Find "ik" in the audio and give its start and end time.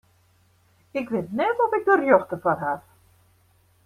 0.99-1.07, 1.77-1.85